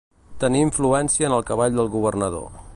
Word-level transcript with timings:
Tenir 0.43 0.63
influència 0.67 1.29
en 1.29 1.37
el 1.37 1.45
cavall 1.51 1.81
del 1.81 1.95
governador. 1.99 2.53